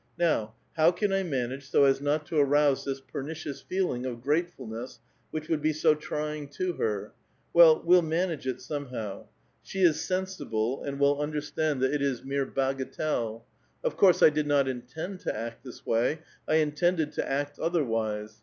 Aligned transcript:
Now, 0.17 0.55
how 0.77 0.89
can 0.89 1.13
I 1.13 1.21
manage 1.21 1.69
so 1.69 1.83
as 1.85 2.01
not 2.01 2.25
to 2.25 2.37
arouse 2.39 2.83
this 2.85 2.99
pernicious 2.99 3.61
feeling 3.61 4.03
of 4.07 4.23
gratefulness 4.23 4.99
which 5.29 5.47
would 5.47 5.61
be 5.61 5.73
so 5.73 5.93
trying 5.93 6.47
to 6.53 6.73
her? 6.73 7.13
Well, 7.53 7.83
we'll 7.85 8.01
manage 8.01 8.47
it 8.47 8.61
somehow. 8.61 9.27
She 9.61 9.83
is 9.83 10.01
sensible, 10.03 10.81
and 10.83 10.99
will 10.99 11.21
understand 11.21 11.81
that 11.83 11.93
it 11.93 12.01
is 12.01 12.21
a 12.21 12.21
A 12.23 12.25
VITAL 12.25 12.45
QUESTION. 12.45 13.05
127 13.05 13.05
mere 13.05 13.13
bagatelle. 13.13 13.43
Of 13.83 13.97
course, 13.97 14.23
I 14.23 14.31
did 14.31 14.47
not 14.47 14.67
intend 14.67 15.19
to 15.19 15.37
act 15.37 15.63
this 15.63 15.85
way; 15.85 16.21
Z 16.49 16.59
intended 16.59 17.11
to 17.11 17.29
act 17.31 17.59
otherwise. 17.59 18.39